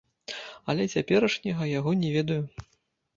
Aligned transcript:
Але 0.73 0.87
цяперашняга 0.93 1.67
яго 1.79 1.91
не 2.01 2.09
ведаю. 2.17 2.39